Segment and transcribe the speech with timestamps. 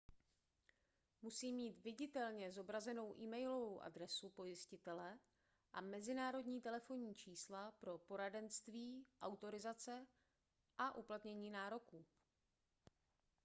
[1.21, 5.19] musí mít viditelně zobrazenou e-mailovou adresu pojistitele
[5.73, 10.07] a mezinárodní telefonní čísla pro poradenství/autorizace
[10.77, 12.05] a uplatnění nároků